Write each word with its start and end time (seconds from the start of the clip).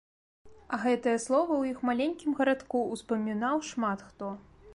А 0.77 0.79
гэтае 0.85 1.13
слова 1.25 1.51
ў 1.57 1.63
іх 1.75 1.83
маленькім 1.91 2.31
гарадку 2.41 2.77
ўспамінаў 2.97 3.65
шмат 3.71 3.99
хто. 4.09 4.37